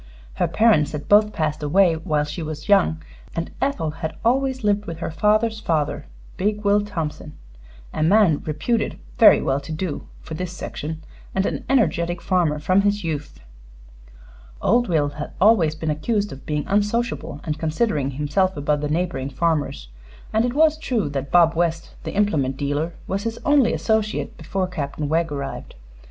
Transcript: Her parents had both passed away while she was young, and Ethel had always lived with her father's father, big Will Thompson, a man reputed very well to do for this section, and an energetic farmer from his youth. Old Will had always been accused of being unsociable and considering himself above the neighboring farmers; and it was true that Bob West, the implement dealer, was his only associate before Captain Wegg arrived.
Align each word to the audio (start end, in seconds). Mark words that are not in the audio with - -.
Her 0.33 0.47
parents 0.47 0.93
had 0.93 1.07
both 1.07 1.31
passed 1.31 1.61
away 1.61 1.93
while 1.93 2.23
she 2.23 2.41
was 2.41 2.67
young, 2.67 3.03
and 3.35 3.51
Ethel 3.61 3.91
had 3.91 4.15
always 4.25 4.63
lived 4.63 4.87
with 4.87 4.97
her 4.97 5.11
father's 5.11 5.59
father, 5.59 6.07
big 6.37 6.63
Will 6.65 6.81
Thompson, 6.83 7.33
a 7.93 8.01
man 8.01 8.39
reputed 8.43 8.97
very 9.19 9.43
well 9.43 9.59
to 9.59 9.71
do 9.71 10.07
for 10.19 10.33
this 10.33 10.51
section, 10.53 11.03
and 11.35 11.45
an 11.45 11.65
energetic 11.69 12.19
farmer 12.19 12.57
from 12.57 12.81
his 12.81 13.03
youth. 13.03 13.41
Old 14.59 14.89
Will 14.89 15.09
had 15.09 15.33
always 15.39 15.75
been 15.75 15.91
accused 15.91 16.31
of 16.31 16.47
being 16.47 16.65
unsociable 16.65 17.39
and 17.43 17.59
considering 17.59 18.09
himself 18.09 18.57
above 18.57 18.81
the 18.81 18.89
neighboring 18.89 19.29
farmers; 19.29 19.89
and 20.33 20.45
it 20.45 20.55
was 20.55 20.79
true 20.79 21.09
that 21.09 21.29
Bob 21.31 21.53
West, 21.53 21.93
the 22.05 22.15
implement 22.15 22.57
dealer, 22.57 22.93
was 23.05 23.21
his 23.21 23.37
only 23.45 23.71
associate 23.71 24.35
before 24.35 24.65
Captain 24.65 25.07
Wegg 25.07 25.31
arrived. 25.31 25.75